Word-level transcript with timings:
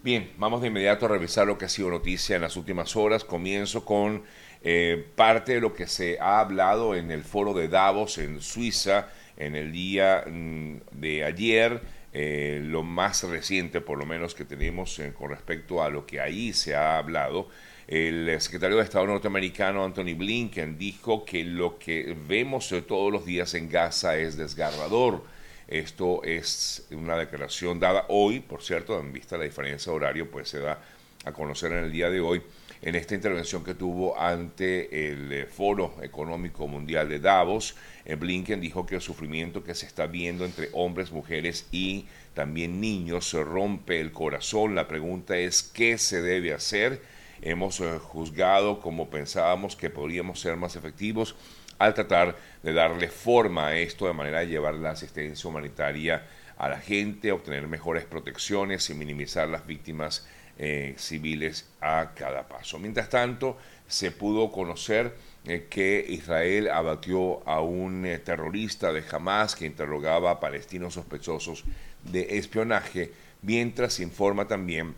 Bien, 0.00 0.30
vamos 0.38 0.60
de 0.60 0.68
inmediato 0.68 1.06
a 1.06 1.08
revisar 1.08 1.48
lo 1.48 1.58
que 1.58 1.64
ha 1.64 1.68
sido 1.68 1.90
noticia 1.90 2.36
en 2.36 2.42
las 2.42 2.56
últimas 2.56 2.94
horas. 2.94 3.24
Comienzo 3.24 3.84
con 3.84 4.22
eh, 4.62 5.04
parte 5.16 5.54
de 5.54 5.60
lo 5.60 5.74
que 5.74 5.88
se 5.88 6.20
ha 6.20 6.38
hablado 6.38 6.94
en 6.94 7.10
el 7.10 7.24
foro 7.24 7.52
de 7.52 7.66
Davos 7.66 8.18
en 8.18 8.40
Suiza 8.40 9.08
en 9.36 9.56
el 9.56 9.72
día 9.72 10.22
mm, 10.24 10.76
de 10.92 11.24
ayer. 11.24 11.80
Eh, 12.12 12.60
lo 12.62 12.84
más 12.84 13.24
reciente, 13.24 13.80
por 13.80 13.98
lo 13.98 14.06
menos, 14.06 14.36
que 14.36 14.44
tenemos 14.44 14.96
eh, 15.00 15.12
con 15.12 15.30
respecto 15.30 15.82
a 15.82 15.90
lo 15.90 16.06
que 16.06 16.20
ahí 16.20 16.52
se 16.52 16.76
ha 16.76 16.96
hablado. 16.96 17.48
El 17.88 18.40
secretario 18.40 18.76
de 18.76 18.84
Estado 18.84 19.06
norteamericano 19.06 19.84
Anthony 19.84 20.14
Blinken 20.16 20.78
dijo 20.78 21.24
que 21.24 21.42
lo 21.42 21.76
que 21.76 22.16
vemos 22.28 22.72
todos 22.86 23.10
los 23.12 23.26
días 23.26 23.52
en 23.54 23.68
Gaza 23.68 24.16
es 24.16 24.36
desgarrador. 24.36 25.24
Esto 25.68 26.24
es 26.24 26.86
una 26.92 27.16
declaración 27.16 27.78
dada 27.78 28.06
hoy, 28.08 28.40
por 28.40 28.62
cierto, 28.62 28.98
en 28.98 29.12
vista 29.12 29.36
de 29.36 29.40
la 29.40 29.44
diferencia 29.44 29.92
de 29.92 29.96
horario, 29.96 30.30
pues 30.30 30.48
se 30.48 30.60
da 30.60 30.80
a 31.24 31.32
conocer 31.32 31.72
en 31.72 31.84
el 31.84 31.92
día 31.92 32.08
de 32.08 32.20
hoy 32.20 32.42
en 32.80 32.94
esta 32.94 33.14
intervención 33.14 33.64
que 33.64 33.74
tuvo 33.74 34.18
ante 34.18 35.10
el 35.10 35.32
eh, 35.32 35.46
Foro 35.46 35.96
Económico 36.00 36.66
Mundial 36.68 37.08
de 37.08 37.18
Davos. 37.18 37.76
Eh, 38.04 38.14
Blinken 38.14 38.60
dijo 38.60 38.86
que 38.86 38.94
el 38.94 39.00
sufrimiento 39.00 39.62
que 39.62 39.74
se 39.74 39.84
está 39.84 40.06
viendo 40.06 40.44
entre 40.44 40.70
hombres, 40.72 41.10
mujeres 41.10 41.66
y 41.70 42.06
también 42.34 42.80
niños 42.80 43.28
se 43.28 43.42
rompe 43.42 44.00
el 44.00 44.12
corazón. 44.12 44.74
La 44.74 44.88
pregunta 44.88 45.36
es, 45.36 45.62
¿qué 45.62 45.98
se 45.98 46.22
debe 46.22 46.54
hacer? 46.54 47.02
Hemos 47.42 47.80
eh, 47.80 47.98
juzgado 47.98 48.80
como 48.80 49.10
pensábamos 49.10 49.76
que 49.76 49.90
podríamos 49.90 50.40
ser 50.40 50.56
más 50.56 50.76
efectivos 50.76 51.34
al 51.78 51.94
tratar 51.94 52.36
de 52.62 52.72
darle 52.72 53.08
forma 53.08 53.68
a 53.68 53.76
esto 53.76 54.06
de 54.06 54.12
manera 54.12 54.40
de 54.40 54.48
llevar 54.48 54.74
la 54.74 54.90
asistencia 54.90 55.48
humanitaria 55.48 56.26
a 56.56 56.68
la 56.68 56.80
gente, 56.80 57.30
obtener 57.30 57.68
mejores 57.68 58.04
protecciones 58.04 58.90
y 58.90 58.94
minimizar 58.94 59.48
las 59.48 59.66
víctimas 59.66 60.26
eh, 60.58 60.94
civiles 60.98 61.68
a 61.80 62.10
cada 62.16 62.48
paso. 62.48 62.80
Mientras 62.80 63.08
tanto, 63.08 63.56
se 63.86 64.10
pudo 64.10 64.50
conocer 64.50 65.14
eh, 65.44 65.68
que 65.70 66.04
Israel 66.08 66.68
abatió 66.68 67.48
a 67.48 67.60
un 67.60 68.04
eh, 68.04 68.18
terrorista 68.18 68.92
de 68.92 69.04
Hamas 69.08 69.54
que 69.54 69.66
interrogaba 69.66 70.32
a 70.32 70.40
palestinos 70.40 70.94
sospechosos 70.94 71.62
de 72.02 72.38
espionaje, 72.38 73.12
mientras 73.42 73.92
se 73.94 74.02
informa 74.02 74.48
también 74.48 74.96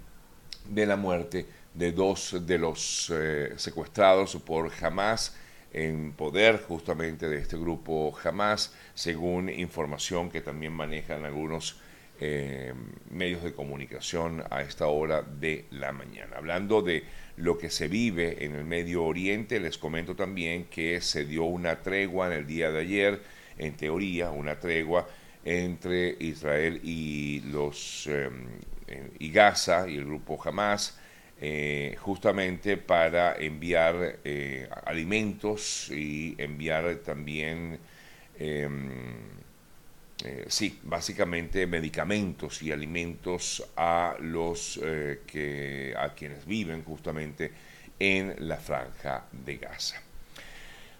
de 0.66 0.86
la 0.86 0.96
muerte 0.96 1.46
de 1.74 1.92
dos 1.92 2.36
de 2.46 2.58
los 2.58 3.12
secuestrados 3.56 4.36
por 4.36 4.72
Hamas 4.80 5.36
en 5.72 6.12
poder 6.12 6.60
justamente 6.62 7.28
de 7.28 7.38
este 7.38 7.56
grupo 7.56 8.16
Hamas, 8.22 8.74
según 8.94 9.48
información 9.48 10.30
que 10.30 10.40
también 10.40 10.72
manejan 10.72 11.24
algunos 11.24 11.78
eh, 12.20 12.74
medios 13.10 13.42
de 13.42 13.54
comunicación 13.54 14.44
a 14.50 14.62
esta 14.62 14.86
hora 14.88 15.22
de 15.22 15.64
la 15.70 15.92
mañana. 15.92 16.36
Hablando 16.36 16.82
de 16.82 17.04
lo 17.36 17.56
que 17.56 17.70
se 17.70 17.88
vive 17.88 18.44
en 18.44 18.54
el 18.54 18.64
Medio 18.64 19.04
Oriente, 19.04 19.58
les 19.58 19.78
comento 19.78 20.14
también 20.14 20.64
que 20.64 21.00
se 21.00 21.24
dio 21.24 21.44
una 21.44 21.80
tregua 21.80 22.26
en 22.26 22.32
el 22.34 22.46
día 22.46 22.70
de 22.70 22.80
ayer, 22.80 23.22
en 23.56 23.74
teoría, 23.76 24.30
una 24.30 24.58
tregua 24.58 25.08
entre 25.44 26.16
Israel 26.20 26.80
y 26.84 27.40
los 27.50 28.06
em, 28.06 28.48
y 29.18 29.30
Gaza 29.30 29.88
y 29.88 29.96
el 29.96 30.04
grupo 30.04 30.38
Hamas, 30.44 30.99
eh, 31.42 31.96
justamente 31.98 32.76
para 32.76 33.34
enviar 33.34 34.18
eh, 34.24 34.68
alimentos 34.84 35.88
y 35.90 36.34
enviar 36.36 36.96
también 36.96 37.78
em, 38.38 38.90
eh, 40.22 40.44
sí, 40.48 40.78
básicamente 40.82 41.66
medicamentos 41.66 42.62
y 42.62 42.72
alimentos 42.72 43.64
a 43.74 44.16
los 44.20 44.78
que 45.26 45.94
a 45.96 46.10
quienes 46.10 46.44
viven 46.44 46.84
justamente 46.84 47.50
en 47.98 48.34
la 48.46 48.58
franja 48.58 49.24
de 49.32 49.56
Gaza. 49.56 49.96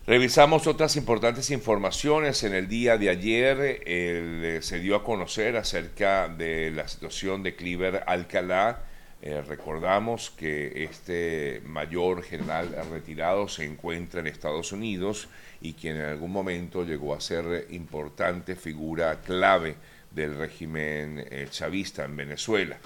Revisamos 0.06 0.66
otras 0.66 0.96
importantes 0.96 1.50
informaciones. 1.50 2.44
En 2.44 2.54
el 2.54 2.66
día 2.66 2.96
de 2.96 3.10
ayer 3.10 4.62
se 4.62 4.78
dio 4.78 4.96
a 4.96 5.04
conocer 5.04 5.58
acerca 5.58 6.28
de 6.28 6.70
la 6.70 6.88
situación 6.88 7.42
de 7.42 7.54
Cliver 7.54 8.04
Alcalá. 8.06 8.84
Recordamos 9.22 10.30
que 10.30 10.84
este 10.84 11.60
mayor 11.66 12.22
general 12.22 12.74
retirado 12.90 13.48
se 13.48 13.66
encuentra 13.66 14.20
en 14.20 14.26
Estados 14.26 14.72
Unidos 14.72 15.28
y 15.60 15.74
quien 15.74 15.96
en 15.96 16.06
algún 16.06 16.32
momento 16.32 16.84
llegó 16.84 17.14
a 17.14 17.20
ser 17.20 17.66
importante 17.70 18.56
figura 18.56 19.20
clave 19.20 19.76
del 20.10 20.36
régimen 20.36 21.24
eh, 21.30 21.48
chavista 21.50 22.04
en 22.04 22.16
Venezuela. 22.16 22.78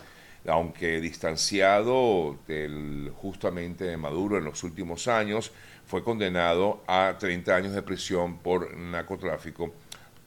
Aunque 0.46 1.00
distanciado 1.00 2.38
del, 2.46 3.10
justamente 3.14 3.84
de 3.84 3.96
Maduro 3.96 4.36
en 4.36 4.44
los 4.44 4.62
últimos 4.62 5.08
años, 5.08 5.52
fue 5.86 6.02
condenado 6.02 6.82
a 6.86 7.16
30 7.18 7.56
años 7.56 7.72
de 7.74 7.82
prisión 7.82 8.38
por 8.38 8.76
narcotráfico 8.76 9.72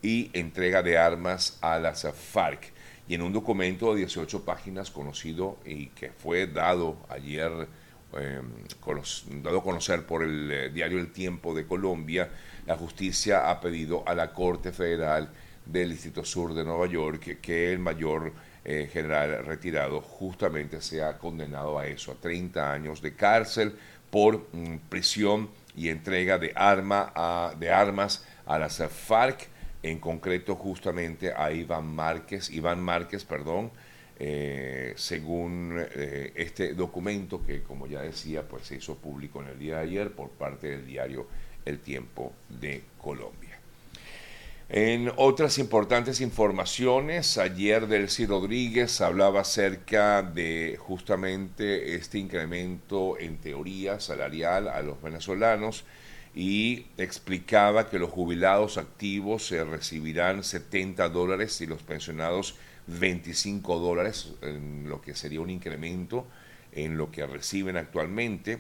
y 0.01 0.29
entrega 0.34 0.81
de 0.81 0.97
armas 0.97 1.57
a 1.62 1.78
las 1.78 2.07
FARC. 2.12 2.74
Y 3.07 3.16
en 3.16 3.22
un 3.22 3.34
documento 3.34 3.94
de 3.94 4.00
18 4.00 4.44
páginas 4.44 4.91
conocido 4.91 5.57
y 5.66 5.88
que 5.88 6.12
fue 6.12 6.47
dado 6.47 6.97
ayer 7.09 7.68
eh, 8.13 8.41
dado 9.44 9.59
a 9.59 9.63
conocer 9.63 10.06
por 10.06 10.23
el 10.23 10.51
eh, 10.51 10.69
diario 10.69 10.97
El 10.97 11.12
Tiempo 11.12 11.53
de 11.53 11.66
Colombia, 11.66 12.29
la 12.66 12.78
justicia 12.78 13.50
ha 13.50 13.59
pedido 13.59 14.03
a 14.07 14.16
la 14.16 14.31
Corte 14.31 14.72
Federal 14.72 15.29
del 15.66 15.90
Distrito 15.90 16.23
Sur 16.23 16.53
de 16.53 16.63
Nueva 16.63 16.88
York 16.88 17.40
que, 17.41 17.73
el 17.73 17.79
mayor 17.79 18.34
eh, 18.63 18.90
general 18.91 19.45
retirado 19.45 20.01
justamente 20.01 20.81
sea 20.81 21.18
condenado 21.18 21.78
a 21.78 21.85
eso, 21.88 22.13
a 22.13 22.16
30 22.16 22.72
años 22.72 23.01
de 23.01 23.13
cárcel 23.13 23.75
por 24.09 24.47
mm, 24.53 24.78
prisión 24.89 25.50
y 25.75 25.89
entrega 25.89 26.38
de, 26.38 26.53
arma 26.56 27.12
a, 27.13 27.53
de 27.59 27.72
armas 27.72 28.25
a 28.45 28.57
las 28.57 28.78
FARC, 28.78 29.47
en 29.89 29.99
concreto 29.99 30.55
justamente 30.55 31.33
a 31.35 31.51
Iván 31.51 31.87
Márquez, 31.87 32.49
Iván 32.49 32.81
Márquez, 32.81 33.23
perdón, 33.25 33.71
eh, 34.19 34.93
según 34.95 35.75
eh, 35.77 36.33
este 36.35 36.73
documento 36.73 37.45
que, 37.45 37.61
como 37.61 37.87
ya 37.87 38.01
decía, 38.01 38.41
pues 38.43 38.65
se 38.65 38.77
hizo 38.77 38.95
público 38.95 39.41
en 39.41 39.49
el 39.49 39.59
día 39.59 39.75
de 39.77 39.83
ayer 39.83 40.11
por 40.11 40.29
parte 40.29 40.69
del 40.69 40.87
diario 40.87 41.27
El 41.65 41.79
Tiempo 41.79 42.33
de 42.49 42.81
Colombia. 42.97 43.59
En 44.69 45.13
otras 45.15 45.59
importantes 45.59 46.19
informaciones, 46.19 47.37
ayer 47.37 47.87
Delcy 47.87 48.25
Rodríguez 48.25 48.99
hablaba 48.99 49.41
acerca 49.41 50.21
de 50.23 50.77
justamente 50.77 51.95
este 51.95 52.17
incremento 52.17 53.17
en 53.17 53.37
teoría 53.37 54.01
salarial 54.01 54.67
a 54.67 54.81
los 54.81 55.01
venezolanos 55.01 55.85
y 56.37 56.85
explicaba 56.99 57.89
que 57.89 57.97
los 57.97 58.11
jubilados 58.11 58.77
activos 58.77 59.47
se 59.47 59.63
recibirán 59.63 60.43
70 60.43 61.09
dólares 61.09 61.59
y 61.61 61.65
los 61.65 61.81
pensionados 61.81 62.53
25 62.85 63.79
dólares, 63.79 64.33
en 64.43 64.87
lo 64.87 65.01
que 65.01 65.15
sería 65.15 65.41
un 65.41 65.49
incremento 65.49 66.27
en 66.73 66.95
lo 66.95 67.09
que 67.09 67.25
reciben 67.25 67.75
actualmente. 67.75 68.59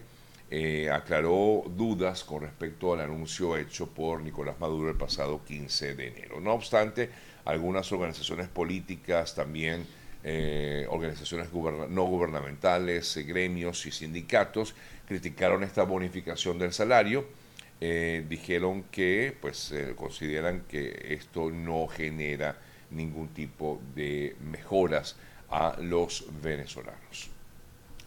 Eh, 0.49 0.89
aclaró 0.89 1.65
dudas 1.69 2.23
con 2.23 2.41
respecto 2.41 2.93
al 2.93 3.01
anuncio 3.01 3.55
hecho 3.55 3.85
por 3.85 4.23
Nicolás 4.23 4.59
Maduro 4.59 4.89
el 4.89 4.97
pasado 4.97 5.45
15 5.45 5.93
de 5.93 6.07
enero. 6.07 6.39
No 6.41 6.53
obstante, 6.53 7.11
algunas 7.45 7.91
organizaciones 7.91 8.47
políticas, 8.47 9.35
también 9.35 9.85
eh, 10.23 10.87
organizaciones 10.89 11.49
no 11.53 12.05
gubernamentales, 12.05 13.17
eh, 13.17 13.23
gremios 13.23 13.85
y 13.85 13.91
sindicatos 13.91 14.73
criticaron 15.07 15.63
esta 15.63 15.83
bonificación 15.83 16.57
del 16.57 16.73
salario. 16.73 17.36
Dijeron 17.79 18.83
que 18.91 19.35
pues 19.39 19.73
consideran 19.95 20.61
que 20.61 21.09
esto 21.09 21.51
no 21.51 21.87
genera 21.87 22.57
ningún 22.89 23.27
tipo 23.29 23.81
de 23.95 24.35
mejoras 24.41 25.15
a 25.49 25.75
los 25.79 26.25
venezolanos. 26.41 27.29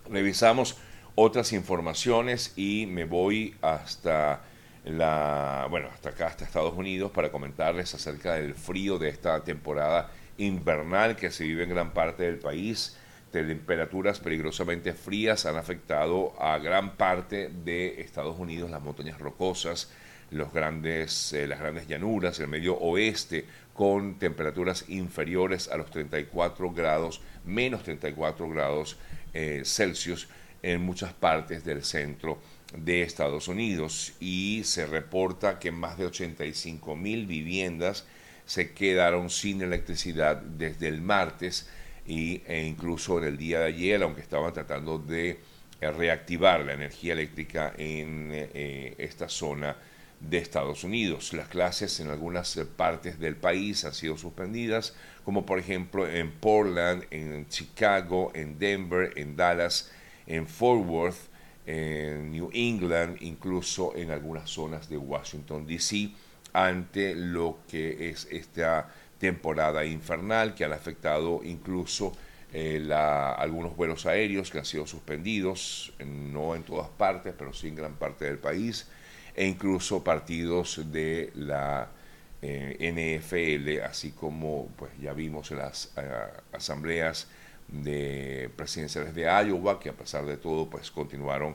Revisamos 0.08 0.76
otras 1.14 1.52
informaciones 1.52 2.52
y 2.56 2.86
me 2.86 3.04
voy 3.04 3.56
hasta 3.62 4.42
la, 4.84 5.66
bueno, 5.70 5.88
hasta 5.92 6.10
acá, 6.10 6.28
hasta 6.28 6.44
Estados 6.44 6.74
Unidos 6.74 7.10
para 7.10 7.30
comentarles 7.30 7.94
acerca 7.94 8.34
del 8.34 8.54
frío 8.54 8.98
de 8.98 9.10
esta 9.10 9.42
temporada 9.44 10.10
invernal 10.38 11.16
que 11.16 11.30
se 11.30 11.44
vive 11.44 11.64
en 11.64 11.70
gran 11.70 11.92
parte 11.92 12.24
del 12.24 12.38
país. 12.38 12.96
Temperaturas 13.30 14.18
peligrosamente 14.18 14.92
frías 14.92 15.46
han 15.46 15.56
afectado 15.56 16.34
a 16.40 16.58
gran 16.58 16.96
parte 16.96 17.48
de 17.48 18.00
Estados 18.00 18.36
Unidos, 18.38 18.70
las 18.70 18.82
montañas 18.82 19.20
rocosas, 19.20 19.92
los 20.30 20.52
grandes, 20.52 21.32
eh, 21.32 21.46
las 21.46 21.60
grandes 21.60 21.86
llanuras, 21.86 22.40
el 22.40 22.48
medio 22.48 22.76
oeste, 22.78 23.44
con 23.72 24.18
temperaturas 24.18 24.84
inferiores 24.88 25.68
a 25.68 25.76
los 25.76 25.90
34 25.90 26.72
grados, 26.72 27.20
menos 27.44 27.84
34 27.84 28.48
grados 28.48 28.96
eh, 29.32 29.62
Celsius 29.64 30.28
en 30.62 30.82
muchas 30.82 31.12
partes 31.12 31.64
del 31.64 31.84
centro 31.84 32.38
de 32.76 33.02
Estados 33.02 33.46
Unidos. 33.46 34.12
Y 34.18 34.62
se 34.64 34.86
reporta 34.86 35.58
que 35.58 35.70
más 35.70 35.98
de 35.98 36.06
85 36.06 36.96
mil 36.96 37.26
viviendas 37.26 38.06
se 38.44 38.72
quedaron 38.72 39.30
sin 39.30 39.62
electricidad 39.62 40.36
desde 40.36 40.88
el 40.88 41.00
martes 41.00 41.68
y, 42.10 42.42
e 42.44 42.66
incluso 42.66 43.18
en 43.18 43.24
el 43.24 43.38
día 43.38 43.60
de 43.60 43.66
ayer, 43.66 44.02
aunque 44.02 44.20
estaban 44.20 44.52
tratando 44.52 44.98
de 44.98 45.38
eh, 45.80 45.90
reactivar 45.92 46.60
la 46.64 46.72
energía 46.72 47.12
eléctrica 47.12 47.72
en 47.78 48.30
eh, 48.32 48.96
esta 48.98 49.28
zona 49.28 49.76
de 50.18 50.38
Estados 50.38 50.82
Unidos. 50.82 51.32
Las 51.32 51.46
clases 51.46 52.00
en 52.00 52.10
algunas 52.10 52.58
partes 52.76 53.20
del 53.20 53.36
país 53.36 53.84
han 53.84 53.94
sido 53.94 54.18
suspendidas, 54.18 54.92
como 55.24 55.46
por 55.46 55.60
ejemplo 55.60 56.08
en 56.08 56.32
Portland, 56.32 57.04
en 57.12 57.48
Chicago, 57.48 58.32
en 58.34 58.58
Denver, 58.58 59.12
en 59.14 59.36
Dallas, 59.36 59.92
en 60.26 60.48
Fort 60.48 60.84
Worth, 60.84 61.28
en 61.64 62.32
New 62.32 62.50
England, 62.52 63.18
incluso 63.20 63.94
en 63.94 64.10
algunas 64.10 64.50
zonas 64.50 64.88
de 64.88 64.96
Washington, 64.96 65.64
D.C., 65.64 66.10
ante 66.52 67.14
lo 67.14 67.60
que 67.68 68.10
es 68.10 68.26
esta 68.32 68.88
temporada 69.20 69.84
infernal 69.84 70.54
que 70.54 70.64
han 70.64 70.72
afectado 70.72 71.42
incluso 71.44 72.12
eh, 72.52 72.90
algunos 72.92 73.76
vuelos 73.76 74.06
aéreos 74.06 74.50
que 74.50 74.58
han 74.58 74.64
sido 74.64 74.86
suspendidos, 74.86 75.92
no 76.04 76.56
en 76.56 76.64
todas 76.64 76.88
partes, 76.88 77.32
pero 77.38 77.52
sí 77.52 77.68
en 77.68 77.76
gran 77.76 77.94
parte 77.94 78.24
del 78.24 78.38
país, 78.38 78.88
e 79.36 79.46
incluso 79.46 80.02
partidos 80.02 80.90
de 80.90 81.30
la 81.36 81.90
eh, 82.42 83.20
NFL, 83.22 83.84
así 83.84 84.10
como 84.12 84.68
pues 84.76 84.90
ya 85.00 85.12
vimos 85.12 85.52
en 85.52 85.58
las 85.58 85.92
eh, 85.96 86.10
asambleas 86.52 87.28
de 87.68 88.50
presidenciales 88.56 89.14
de 89.14 89.22
Iowa, 89.22 89.78
que 89.78 89.90
a 89.90 89.94
pesar 89.94 90.24
de 90.26 90.36
todo 90.36 90.68
pues 90.68 90.90
continuaron 90.90 91.54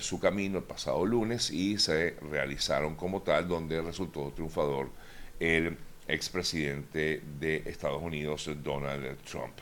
su 0.00 0.18
camino 0.18 0.58
el 0.58 0.64
pasado 0.64 1.06
lunes 1.06 1.52
y 1.52 1.78
se 1.78 2.16
realizaron 2.20 2.96
como 2.96 3.22
tal, 3.22 3.46
donde 3.46 3.80
resultó 3.80 4.32
triunfador 4.34 4.90
el 5.38 5.78
expresidente 6.08 7.22
de 7.38 7.62
Estados 7.66 8.02
Unidos, 8.02 8.50
Donald 8.62 9.18
Trump. 9.22 9.58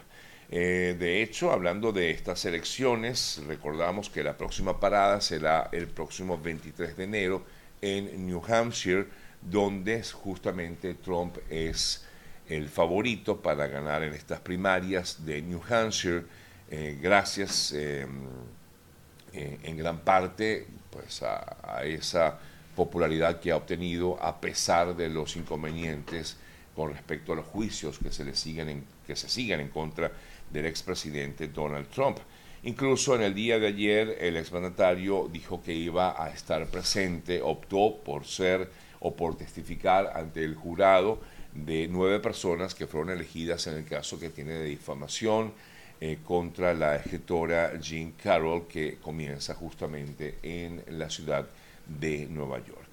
Eh, 0.50 0.94
de 0.98 1.22
hecho, 1.22 1.50
hablando 1.50 1.92
de 1.92 2.10
estas 2.10 2.44
elecciones, 2.44 3.42
recordamos 3.46 4.10
que 4.10 4.22
la 4.22 4.36
próxima 4.36 4.78
parada 4.78 5.20
será 5.20 5.68
el 5.72 5.88
próximo 5.88 6.38
23 6.38 6.96
de 6.96 7.04
enero 7.04 7.44
en 7.80 8.26
New 8.26 8.42
Hampshire, 8.46 9.06
donde 9.40 10.02
justamente 10.02 10.94
Trump 10.94 11.38
es 11.50 12.04
el 12.48 12.68
favorito 12.68 13.40
para 13.40 13.66
ganar 13.66 14.02
en 14.02 14.12
estas 14.12 14.40
primarias 14.40 15.24
de 15.24 15.42
New 15.42 15.62
Hampshire, 15.68 16.24
eh, 16.70 16.98
gracias 17.00 17.72
em, 17.72 18.26
eh, 19.32 19.58
en 19.62 19.76
gran 19.76 20.00
parte 20.00 20.66
pues, 20.90 21.22
a, 21.22 21.82
esa 21.84 22.38
popularidad 22.74 23.40
que 23.40 23.52
ha 23.52 23.56
obtenido 23.56 24.22
a 24.22 24.40
pesar 24.40 24.96
de 24.96 25.08
los 25.08 25.36
inconvenientes 25.36 26.36
con 26.74 26.92
respecto 26.92 27.32
a 27.32 27.36
los 27.36 27.46
juicios 27.46 27.98
que 27.98 28.10
se 28.10 28.24
le 28.24 28.34
siguen 28.34 28.68
en, 28.68 28.84
que 29.06 29.16
se 29.16 29.28
siguen 29.28 29.60
en 29.60 29.68
contra 29.68 30.10
del 30.50 30.66
expresidente 30.66 31.48
Donald 31.48 31.88
Trump. 31.88 32.18
Incluso 32.64 33.14
en 33.14 33.22
el 33.22 33.34
día 33.34 33.58
de 33.58 33.66
ayer 33.66 34.16
el 34.20 34.36
exmandatario 34.36 35.28
dijo 35.30 35.62
que 35.62 35.74
iba 35.74 36.22
a 36.22 36.30
estar 36.30 36.66
presente, 36.66 37.42
optó 37.42 37.98
por 38.02 38.24
ser 38.24 38.70
o 39.00 39.14
por 39.14 39.36
testificar 39.36 40.12
ante 40.14 40.42
el 40.42 40.54
jurado 40.54 41.20
de 41.52 41.86
nueve 41.88 42.20
personas 42.20 42.74
que 42.74 42.86
fueron 42.86 43.10
elegidas 43.10 43.66
en 43.66 43.74
el 43.74 43.84
caso 43.84 44.18
que 44.18 44.30
tiene 44.30 44.54
de 44.54 44.64
difamación 44.64 45.52
eh, 46.00 46.18
contra 46.24 46.74
la 46.74 46.96
escritora 46.96 47.78
Jean 47.78 48.12
Carroll 48.12 48.66
que 48.66 48.96
comienza 48.96 49.54
justamente 49.54 50.38
en 50.42 50.82
la 50.88 51.08
ciudad 51.08 51.46
de 51.86 52.26
Nueva 52.26 52.58
York. 52.58 52.84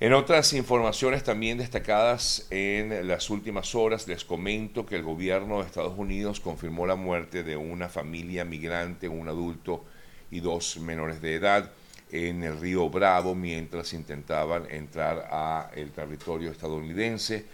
En 0.00 0.12
otras 0.12 0.52
informaciones 0.52 1.22
también 1.22 1.56
destacadas 1.56 2.46
en 2.50 3.06
las 3.06 3.30
últimas 3.30 3.74
horas, 3.74 4.08
les 4.08 4.24
comento 4.24 4.84
que 4.84 4.96
el 4.96 5.02
gobierno 5.02 5.60
de 5.60 5.66
Estados 5.66 5.96
Unidos 5.96 6.40
confirmó 6.40 6.84
la 6.86 6.96
muerte 6.96 7.42
de 7.42 7.56
una 7.56 7.88
familia 7.88 8.44
migrante, 8.44 9.08
un 9.08 9.28
adulto 9.28 9.84
y 10.30 10.40
dos 10.40 10.78
menores 10.78 11.22
de 11.22 11.36
edad 11.36 11.70
en 12.10 12.42
el 12.42 12.60
río 12.60 12.90
Bravo 12.90 13.34
mientras 13.34 13.92
intentaban 13.92 14.66
entrar 14.70 15.28
a 15.30 15.70
el 15.74 15.90
territorio 15.92 16.50
estadounidense. 16.50 17.46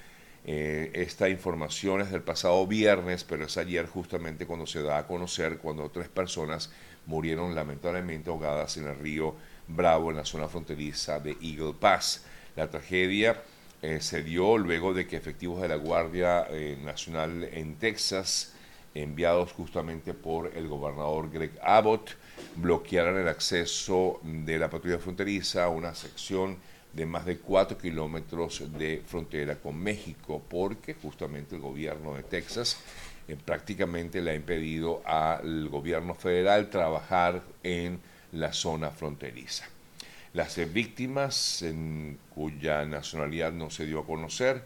Eh, 0.46 0.90
esta 0.94 1.28
información 1.28 2.00
es 2.00 2.10
del 2.10 2.22
pasado 2.22 2.66
viernes, 2.66 3.22
pero 3.24 3.44
es 3.44 3.56
ayer 3.58 3.86
justamente 3.86 4.46
cuando 4.46 4.66
se 4.66 4.82
da 4.82 4.98
a 4.98 5.06
conocer 5.06 5.58
cuando 5.58 5.90
tres 5.90 6.08
personas 6.08 6.70
murieron 7.06 7.54
lamentablemente 7.54 8.30
ahogadas 8.30 8.76
en 8.76 8.88
el 8.88 8.98
río 8.98 9.34
Bravo 9.74 10.10
en 10.10 10.16
la 10.16 10.24
zona 10.24 10.48
fronteriza 10.48 11.20
de 11.20 11.36
Eagle 11.40 11.74
Pass. 11.78 12.24
La 12.56 12.68
tragedia 12.68 13.40
eh, 13.82 14.00
se 14.00 14.22
dio 14.22 14.58
luego 14.58 14.92
de 14.92 15.06
que 15.06 15.16
efectivos 15.16 15.62
de 15.62 15.68
la 15.68 15.76
Guardia 15.76 16.46
eh, 16.50 16.76
Nacional 16.82 17.44
en 17.44 17.76
Texas, 17.76 18.54
enviados 18.94 19.52
justamente 19.52 20.12
por 20.12 20.50
el 20.56 20.66
gobernador 20.66 21.30
Greg 21.30 21.52
Abbott, 21.62 22.10
bloquearan 22.56 23.16
el 23.16 23.28
acceso 23.28 24.20
de 24.24 24.58
la 24.58 24.68
patrulla 24.68 24.98
fronteriza 24.98 25.64
a 25.64 25.68
una 25.68 25.94
sección 25.94 26.58
de 26.92 27.06
más 27.06 27.24
de 27.24 27.38
cuatro 27.38 27.78
kilómetros 27.78 28.64
de 28.76 29.02
frontera 29.06 29.54
con 29.56 29.78
México, 29.78 30.42
porque 30.48 30.94
justamente 30.94 31.54
el 31.54 31.60
gobierno 31.60 32.14
de 32.14 32.24
Texas 32.24 32.76
eh, 33.28 33.36
prácticamente 33.36 34.20
le 34.20 34.32
ha 34.32 34.34
impedido 34.34 35.00
al 35.04 35.68
gobierno 35.68 36.14
federal 36.14 36.68
trabajar 36.68 37.42
en 37.62 38.00
la 38.32 38.52
zona 38.52 38.90
fronteriza. 38.90 39.68
Las 40.32 40.56
víctimas, 40.72 41.62
en 41.62 42.18
cuya 42.32 42.84
nacionalidad 42.84 43.52
no 43.52 43.68
se 43.70 43.86
dio 43.86 44.00
a 44.00 44.06
conocer, 44.06 44.62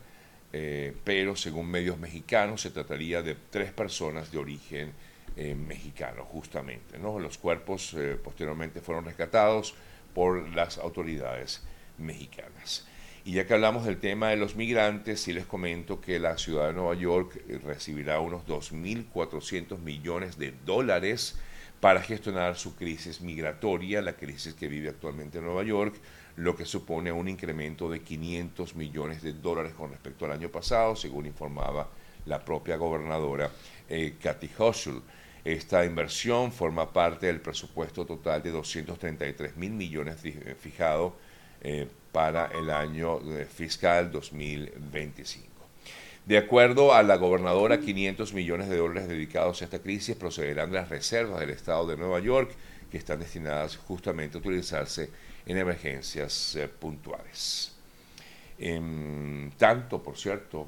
eh, 0.53 0.95
pero 1.05 1.37
según 1.37 1.71
medios 1.71 1.99
mexicanos 1.99 2.61
se 2.61 2.71
trataría 2.71 3.23
de 3.23 3.35
tres 3.51 3.73
personas 3.73 4.31
de 4.31 4.39
origen 4.39 4.93
eh, 5.37 5.55
mexicano, 5.55 6.25
justamente. 6.27 6.99
Los 6.99 7.39
cuerpos 7.39 7.95
eh, 7.95 8.19
posteriormente 8.23 8.81
fueron 8.81 9.07
rescatados 9.07 9.75
por 10.15 10.49
las 10.55 10.79
autoridades 10.79 11.63
mexicanas. 11.99 12.87
Y 13.25 13.33
ya 13.33 13.47
que 13.47 13.55
hablamos 13.55 13.87
del 13.87 13.97
tema 13.97 14.29
de 14.29 14.37
los 14.37 14.55
migrantes, 14.55 15.23
sí 15.23 15.33
les 15.33 15.47
comento 15.47 16.01
que 16.01 16.21
la 16.21 16.37
ciudad 16.37 16.69
de 16.69 16.75
Nueva 16.75 16.95
York 16.95 17.43
recibirá 17.65 18.21
unos 18.21 18.47
2.400 18.47 19.79
millones 19.79 20.37
de 20.37 20.53
dólares 20.67 21.37
para 21.81 22.03
gestionar 22.03 22.57
su 22.57 22.75
crisis 22.75 23.21
migratoria, 23.21 24.01
la 24.01 24.15
crisis 24.15 24.55
que 24.55 24.69
vive 24.69 24.89
actualmente 24.89 25.39
en 25.39 25.45
Nueva 25.45 25.63
York, 25.63 25.95
lo 26.37 26.57
que 26.57 26.65
supone 26.65 27.13
un 27.13 27.29
incremento 27.29 27.91
de 27.91 28.01
500 28.01 28.75
millones 28.75 29.23
de 29.23 29.35
dólares 29.35 29.75
con 29.75 29.91
respecto 29.91 30.25
al 30.25 30.33
año 30.33 30.49
pasado, 30.49 30.97
según 30.97 31.27
informaba 31.27 31.89
la 32.27 32.45
propia 32.45 32.77
gobernadora 32.77 33.51
eh, 33.89 34.17
Kathy 34.21 34.51
Hochul. 34.59 35.03
Esta 35.45 35.85
inversión 35.85 36.53
forma 36.53 36.91
parte 36.91 37.27
del 37.27 37.41
presupuesto 37.41 38.07
total 38.07 38.43
de 38.43 38.51
233 38.51 39.57
mil 39.59 39.73
millones 39.73 40.25
eh, 40.25 40.57
fijado 40.59 41.17
eh, 41.61 41.87
para 42.13 42.47
el 42.47 42.71
año 42.71 43.21
eh, 43.21 43.47
fiscal 43.47 44.11
2025. 44.11 45.54
De 46.27 46.39
acuerdo 46.39 46.95
a 46.95 47.03
la 47.03 47.17
gobernadora, 47.17 47.81
500 47.81 48.33
millones 48.33 48.71
de 48.71 48.79
dólares 48.79 49.09
dedicados 49.09 49.61
a 49.61 49.67
esta 49.67 49.81
crisis 49.81 50.17
procederán 50.17 50.71
de 50.71 50.77
las 50.77 50.89
reservas 50.89 51.39
del 51.41 51.51
Estado 51.51 51.87
de 51.87 51.99
Nueva 51.99 52.19
York, 52.19 52.51
que 52.91 52.97
están 52.97 53.21
destinadas 53.21 53.77
justamente 53.77 54.39
a 54.39 54.41
utilizarse 54.41 55.11
en 55.45 55.59
emergencias 55.59 56.57
eh, 56.57 56.67
puntuales. 56.67 57.75
En 58.59 59.53
tanto, 59.59 60.03
por 60.03 60.17
cierto, 60.17 60.67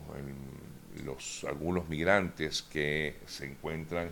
los, 1.07 1.45
algunos 1.45 1.89
migrantes 1.89 2.61
que 2.61 3.17
se 3.25 3.47
encuentran, 3.47 4.11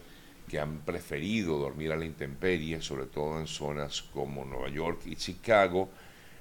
que 0.49 0.59
han 0.59 0.79
preferido 0.79 1.59
dormir 1.59 1.93
a 1.93 1.97
la 1.97 2.07
intemperie, 2.07 2.81
sobre 2.81 3.05
todo 3.05 3.39
en 3.39 3.47
zonas 3.47 4.01
como 4.01 4.47
Nueva 4.47 4.71
York 4.71 5.03
y 5.05 5.17
Chicago, 5.17 5.91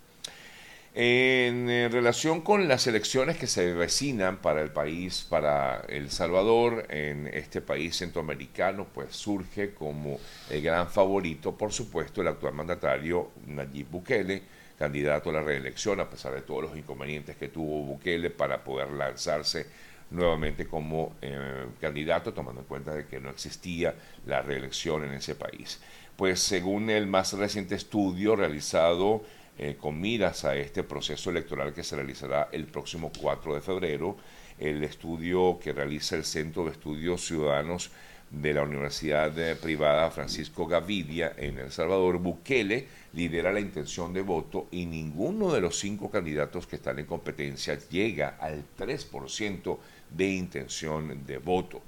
En, 0.97 1.69
eh, 1.69 1.89
relación 1.89 2.39
con 2.39 2.69
las 2.69 2.87
elecciones 2.87 3.35
que 3.35 3.47
se 3.47 3.73
vecinan 3.73 4.37
para 4.37 4.61
el 4.61 4.71
país, 4.71 5.27
para 5.29 5.81
El 5.89 6.09
Salvador, 6.09 6.85
en 6.87 7.27
este 7.27 7.59
país 7.59 7.97
centroamericano, 7.97 8.87
pues 8.93 9.13
surge 9.13 9.73
como 9.73 10.21
el 10.49 10.61
gran 10.61 10.87
favorito, 10.89 11.57
por 11.57 11.73
supuesto, 11.73 12.21
el 12.21 12.29
actual 12.29 12.53
mandatario 12.53 13.31
Nayib 13.45 13.89
Bukele, 13.89 14.41
candidato 14.79 15.31
a 15.31 15.33
la 15.33 15.41
reelección, 15.41 15.99
a 15.99 16.09
pesar 16.09 16.33
de 16.33 16.43
todos 16.43 16.63
los 16.63 16.77
inconvenientes 16.77 17.35
que 17.35 17.49
tuvo 17.49 17.83
Bukele 17.83 18.29
para 18.29 18.63
poder 18.63 18.89
lanzarse 18.91 19.67
nuevamente 20.11 20.65
como 20.65 21.17
eh, 21.21 21.65
candidato, 21.81 22.33
tomando 22.33 22.61
en 22.61 22.67
cuenta 22.67 22.93
de 22.93 23.05
que 23.05 23.19
no 23.19 23.29
existía 23.29 23.95
la 24.25 24.41
reelección 24.41 25.03
en 25.03 25.15
ese 25.15 25.35
país. 25.35 25.81
Pues 26.15 26.39
según 26.39 26.89
el 26.89 27.05
más 27.05 27.33
reciente 27.33 27.75
estudio 27.75 28.37
realizado 28.37 29.23
eh, 29.57 29.77
con 29.79 29.99
miras 29.99 30.45
a 30.45 30.55
este 30.55 30.83
proceso 30.83 31.29
electoral 31.29 31.73
que 31.73 31.83
se 31.83 31.95
realizará 31.95 32.49
el 32.51 32.65
próximo 32.65 33.11
4 33.19 33.55
de 33.55 33.61
febrero. 33.61 34.17
El 34.57 34.83
estudio 34.83 35.59
que 35.59 35.73
realiza 35.73 36.15
el 36.15 36.23
Centro 36.23 36.65
de 36.65 36.71
Estudios 36.71 37.25
Ciudadanos 37.25 37.91
de 38.29 38.53
la 38.53 38.63
Universidad 38.63 39.33
Privada 39.57 40.09
Francisco 40.11 40.65
Gavidia 40.65 41.33
en 41.37 41.59
El 41.59 41.71
Salvador, 41.71 42.17
Bukele 42.17 42.87
lidera 43.13 43.53
la 43.53 43.59
intención 43.59 44.13
de 44.13 44.21
voto 44.21 44.67
y 44.71 44.85
ninguno 44.85 45.53
de 45.53 45.61
los 45.61 45.79
cinco 45.79 46.09
candidatos 46.09 46.67
que 46.67 46.75
están 46.75 46.99
en 46.99 47.05
competencia 47.05 47.79
llega 47.89 48.37
al 48.39 48.63
3% 48.77 49.77
de 50.09 50.27
intención 50.27 51.25
de 51.25 51.37
voto. 51.37 51.81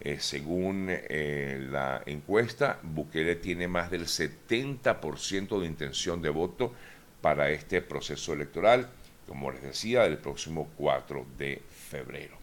Eh, 0.00 0.18
según 0.18 0.88
eh, 0.90 1.64
la 1.70 2.02
encuesta, 2.06 2.80
Bukele 2.82 3.36
tiene 3.36 3.68
más 3.68 3.90
del 3.90 4.06
70% 4.06 5.60
de 5.60 5.66
intención 5.66 6.20
de 6.20 6.30
voto 6.30 6.72
para 7.22 7.50
este 7.50 7.80
proceso 7.80 8.34
electoral, 8.34 8.90
como 9.26 9.50
les 9.50 9.62
decía, 9.62 10.02
del 10.02 10.18
próximo 10.18 10.68
4 10.76 11.24
de 11.38 11.62
febrero. 11.70 12.36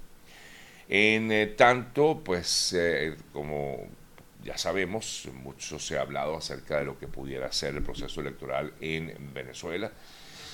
En 0.88 1.31
eh, 1.31 1.45
tanto, 1.48 2.21
pues 2.24 2.74
eh, 2.74 3.15
como 3.31 3.88
ya 4.43 4.57
sabemos, 4.57 5.27
mucho 5.43 5.77
se 5.77 5.98
ha 5.98 6.01
hablado 6.01 6.36
acerca 6.36 6.79
de 6.79 6.86
lo 6.86 6.98
que 6.98 7.07
pudiera 7.07 7.51
ser 7.51 7.75
el 7.75 7.83
proceso 7.83 8.21
electoral 8.21 8.74
en 8.81 9.31
Venezuela. 9.33 9.91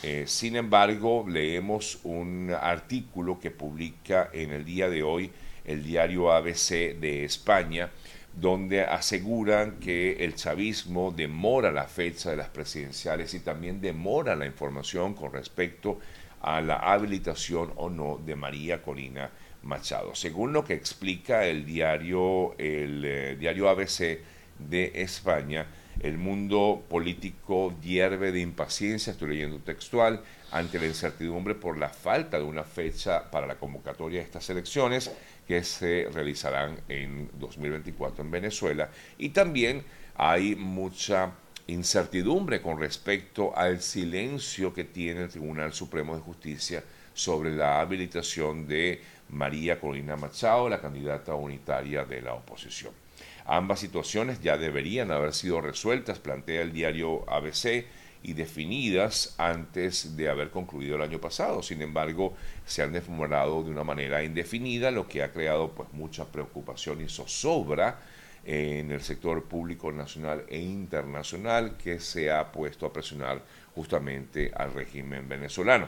Eh, 0.03 0.25
sin 0.27 0.55
embargo, 0.55 1.25
leemos 1.27 2.00
un 2.03 2.53
artículo 2.60 3.39
que 3.39 3.51
publica 3.51 4.29
en 4.34 4.51
el 4.51 4.65
día 4.65 4.89
de 4.89 5.03
hoy 5.03 5.32
el 5.63 5.84
diario 5.84 6.32
ABC 6.32 7.00
de 7.00 7.25
España, 7.25 7.89
donde 8.36 8.82
aseguran 8.82 9.80
que 9.80 10.24
el 10.24 10.36
chavismo 10.36 11.12
demora 11.12 11.72
la 11.72 11.86
fecha 11.86 12.32
de 12.32 12.38
las 12.38 12.50
presidenciales 12.50 13.34
y 13.34 13.39
también 13.39 13.80
demora 13.80 14.36
la 14.36 14.46
información 14.46 15.13
con 15.13 15.32
respecto 15.32 16.00
a 16.42 16.60
la 16.62 16.75
habilitación 16.75 17.72
o 17.77 17.89
no 17.89 18.20
de 18.24 18.36
María 18.36 18.82
Corina 18.82 19.30
Machado. 19.63 20.13
Según 20.15 20.54
lo 20.54 20.63
que 20.63 20.74
explica 20.74 21.46
el 21.46 21.65
diario, 21.65 22.56
el 22.58 23.04
eh, 23.06 23.36
diario 23.39 23.70
ABC 23.70 24.20
de 24.60 24.92
España, 24.96 25.65
el 25.99 26.17
mundo 26.17 26.83
político 26.89 27.73
hierve 27.81 28.31
de 28.31 28.41
impaciencia, 28.41 29.11
estoy 29.11 29.29
leyendo 29.29 29.59
textual, 29.59 30.21
ante 30.51 30.79
la 30.79 30.85
incertidumbre 30.85 31.55
por 31.55 31.77
la 31.77 31.89
falta 31.89 32.37
de 32.37 32.43
una 32.43 32.63
fecha 32.63 33.29
para 33.29 33.47
la 33.47 33.55
convocatoria 33.55 34.19
de 34.19 34.25
estas 34.25 34.49
elecciones 34.49 35.11
que 35.47 35.63
se 35.63 36.07
realizarán 36.11 36.79
en 36.87 37.29
2024 37.39 38.23
en 38.23 38.31
Venezuela. 38.31 38.89
Y 39.17 39.29
también 39.29 39.83
hay 40.15 40.55
mucha 40.55 41.31
incertidumbre 41.67 42.61
con 42.61 42.79
respecto 42.79 43.55
al 43.57 43.81
silencio 43.81 44.73
que 44.73 44.83
tiene 44.83 45.23
el 45.23 45.29
Tribunal 45.29 45.73
Supremo 45.73 46.15
de 46.15 46.21
Justicia 46.21 46.83
sobre 47.13 47.55
la 47.55 47.79
habilitación 47.79 48.67
de 48.67 49.01
María 49.29 49.79
Corina 49.79 50.15
Machado, 50.15 50.69
la 50.69 50.81
candidata 50.81 51.33
unitaria 51.33 52.05
de 52.05 52.21
la 52.21 52.33
oposición. 52.33 53.04
Ambas 53.45 53.79
situaciones 53.79 54.41
ya 54.41 54.57
deberían 54.57 55.11
haber 55.11 55.33
sido 55.33 55.61
resueltas, 55.61 56.19
plantea 56.19 56.61
el 56.61 56.73
diario 56.73 57.29
ABC, 57.29 57.85
y 58.25 58.33
definidas 58.33 59.35
antes 59.37 60.17
de 60.17 60.29
haber 60.29 60.49
concluido 60.49 60.95
el 60.95 61.03
año 61.03 61.21
pasado. 61.21 61.61
Sin 61.61 61.83
embargo, 61.83 62.35
se 62.65 62.81
han 62.81 62.91
demorado 62.91 63.63
de 63.63 63.69
una 63.69 63.83
manera 63.83 64.23
indefinida, 64.23 64.89
lo 64.89 65.07
que 65.07 65.21
ha 65.21 65.31
creado 65.31 65.69
pues 65.69 65.93
mucha 65.93 66.25
preocupación 66.25 67.01
y 67.01 67.07
zozobra 67.07 67.99
en 68.43 68.89
el 68.89 69.01
sector 69.01 69.43
público 69.43 69.91
nacional 69.91 70.43
e 70.49 70.59
internacional 70.59 71.77
que 71.77 71.99
se 71.99 72.31
ha 72.31 72.51
puesto 72.51 72.87
a 72.87 72.93
presionar 72.93 73.43
justamente 73.75 74.51
al 74.55 74.73
régimen 74.73 75.29
venezolano. 75.29 75.87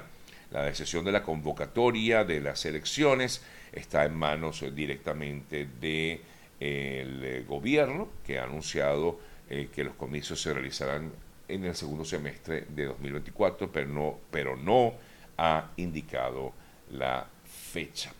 La 0.52 0.64
decisión 0.64 1.06
de 1.06 1.14
la 1.14 1.24
convocatoria 1.24 2.24
de 2.24 2.40
las 2.40 2.66
elecciones 2.66 3.42
está 3.72 4.06
en 4.06 4.16
manos 4.16 4.64
directamente 4.76 5.68
del 5.82 6.22
de 6.60 7.46
gobierno 7.48 8.10
que 8.26 8.40
ha 8.40 8.44
anunciado 8.44 9.20
eh, 9.50 9.70
que 9.74 9.84
los 9.86 9.96
comicios 9.96 10.42
se 10.42 10.54
realizarán 10.54 11.12
en 11.48 11.64
el 11.64 11.74
segundo 11.74 12.04
semestre 12.04 12.66
de 12.68 12.86
2024, 12.86 13.72
pero 13.72 13.88
no, 13.88 14.20
pero 14.30 14.58
no 14.58 14.94
ha 15.38 15.72
indicado 15.78 16.52
la 16.92 17.26
fecha. 17.46 18.12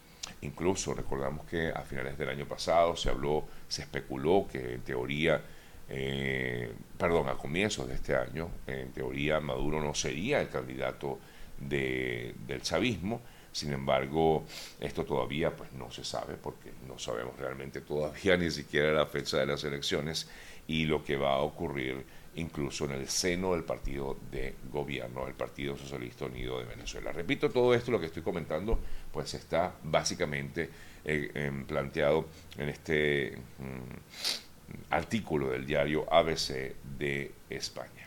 Incluso 0.42 0.94
recordamos 0.94 1.46
que 1.46 1.70
a 1.70 1.82
finales 1.82 2.18
del 2.18 2.30
año 2.30 2.46
pasado 2.46 2.96
se 2.96 3.10
habló, 3.10 3.46
se 3.68 3.82
especuló 3.82 4.48
que 4.50 4.76
en 4.76 4.82
teoría, 4.82 5.42
eh, 5.90 6.72
perdón, 6.98 7.28
a 7.28 7.36
comienzos 7.36 7.90
de 7.90 7.96
este 7.96 8.16
año, 8.16 8.50
en 8.66 8.92
teoría 8.94 9.42
Maduro 9.42 9.82
no 9.82 9.94
sería 9.94 10.40
el 10.40 10.48
candidato 10.48 11.20
de, 11.60 12.36
del 12.48 12.62
chavismo. 12.62 13.20
Sin 13.58 13.74
embargo, 13.74 14.46
esto 14.80 15.04
todavía 15.04 15.56
pues 15.56 15.74
no 15.74 15.90
se 15.90 16.04
sabe 16.04 16.36
porque 16.36 16.72
no 16.88 17.00
sabemos 17.00 17.40
realmente 17.40 17.82
todavía 17.82 18.38
ni 18.38 18.52
siquiera 18.52 18.92
la 18.92 19.08
fecha 19.08 19.38
de 19.38 19.48
las 19.48 19.64
elecciones 19.64 20.30
y 20.68 20.86
lo 20.86 21.04
que 21.04 21.16
va 21.18 21.34
a 21.34 21.40
ocurrir 21.40 22.06
incluso 22.36 22.86
en 22.86 22.92
el 22.92 23.10
seno 23.10 23.54
del 23.54 23.64
partido 23.64 24.16
de 24.30 24.54
gobierno, 24.72 25.26
el 25.26 25.34
Partido 25.34 25.76
Socialista 25.76 26.26
Unido 26.26 26.60
de 26.60 26.66
Venezuela. 26.66 27.12
Repito, 27.12 27.50
todo 27.50 27.74
esto, 27.74 27.90
lo 27.90 28.00
que 28.00 28.06
estoy 28.06 28.22
comentando, 28.22 28.80
pues 29.12 29.34
está 29.34 29.74
básicamente 29.82 30.70
eh, 31.04 31.52
planteado 31.66 32.28
en 32.60 32.70
este 32.70 33.40
mm, 33.58 34.92
artículo 34.92 35.50
del 35.50 35.66
diario 35.66 36.06
ABC 36.14 36.76
de 37.00 37.32
España. 37.50 38.07